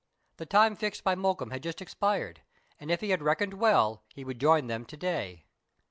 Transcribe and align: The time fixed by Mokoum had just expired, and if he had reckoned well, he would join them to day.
The 0.37 0.47
time 0.47 0.75
fixed 0.75 1.03
by 1.03 1.13
Mokoum 1.13 1.51
had 1.51 1.61
just 1.61 1.79
expired, 1.79 2.41
and 2.79 2.89
if 2.89 3.01
he 3.01 3.11
had 3.11 3.21
reckoned 3.21 3.53
well, 3.53 4.01
he 4.15 4.23
would 4.23 4.39
join 4.41 4.65
them 4.65 4.83
to 4.83 4.97
day. 4.97 5.45